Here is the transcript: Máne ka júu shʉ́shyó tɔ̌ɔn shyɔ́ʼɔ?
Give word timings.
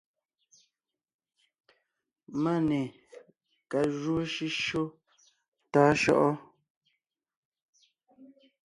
Máne 2.43 2.79
ka 3.69 3.79
júu 3.99 4.21
shʉ́shyó 4.33 4.83
tɔ̌ɔn 5.71 5.93
shyɔ́ʼɔ? 6.01 6.31